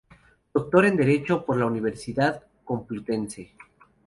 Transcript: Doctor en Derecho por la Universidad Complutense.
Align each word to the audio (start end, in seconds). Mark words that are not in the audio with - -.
Doctor 0.51 0.85
en 0.85 0.97
Derecho 0.97 1.45
por 1.45 1.57
la 1.57 1.67
Universidad 1.67 2.41
Complutense. 2.65 3.51